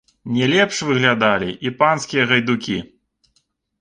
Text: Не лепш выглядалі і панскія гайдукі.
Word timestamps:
Не 0.37 0.45
лепш 0.53 0.79
выглядалі 0.87 1.51
і 1.67 1.73
панскія 1.83 2.25
гайдукі. 2.33 2.77